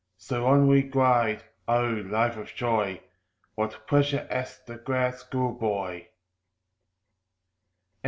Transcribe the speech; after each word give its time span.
So 0.17 0.47
on 0.47 0.65
we 0.65 0.81
glide 0.81 1.43
O, 1.67 1.83
life 1.87 2.35
of 2.35 2.47
joy; 2.55 3.01
What 3.53 3.85
pleasure 3.85 4.25
has 4.31 4.57
the 4.65 4.77
glad 4.77 5.13
school 5.19 5.51
boy! 5.53 6.07